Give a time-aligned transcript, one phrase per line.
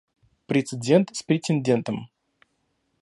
[0.47, 2.09] Прецедент с претендентом.